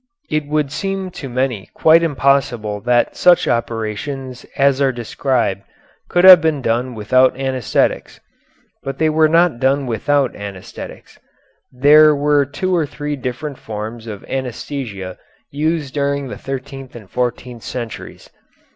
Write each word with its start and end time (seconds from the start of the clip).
It 0.31 0.47
would 0.47 0.71
seem 0.71 1.11
to 1.11 1.29
many 1.29 1.69
quite 1.75 2.01
impossible 2.01 2.81
that 2.85 3.15
such 3.15 3.47
operations 3.47 4.47
as 4.57 4.81
are 4.81 4.91
described 4.91 5.61
could 6.09 6.23
have 6.23 6.41
been 6.41 6.59
done 6.59 6.95
without 6.95 7.35
anæsthetics, 7.35 8.19
but 8.81 8.97
they 8.97 9.11
were 9.11 9.29
not 9.29 9.59
done 9.59 9.85
without 9.85 10.33
anæsthetics. 10.33 11.19
There 11.71 12.15
were 12.15 12.47
two 12.47 12.75
or 12.75 12.87
three 12.87 13.15
different 13.15 13.59
forms 13.59 14.07
of 14.07 14.23
anæsthesia 14.23 15.17
used 15.51 15.93
during 15.93 16.29
the 16.29 16.37
thirteenth 16.39 16.95
and 16.95 17.07
fourteenth 17.07 17.61
centuries. 17.61 18.27